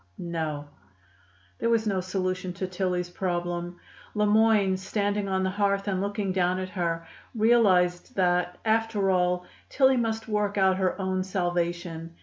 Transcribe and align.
"No." 0.17 0.65
There 1.59 1.69
was 1.69 1.85
no 1.85 2.01
solution 2.01 2.53
to 2.53 2.65
Tillie's 2.65 3.11
problem. 3.11 3.77
Le 4.15 4.25
Moyne, 4.25 4.75
standing 4.75 5.29
on 5.29 5.43
the 5.43 5.51
hearth 5.51 5.87
and 5.87 6.01
looking 6.01 6.31
down 6.31 6.57
at 6.57 6.69
her, 6.69 7.05
realized 7.35 8.15
that, 8.15 8.57
after 8.65 9.11
all, 9.11 9.45
Tillie 9.69 9.97
must 9.97 10.27
work 10.27 10.57
out 10.57 10.77
her 10.77 10.99
own 10.99 11.23
salvation. 11.23 12.15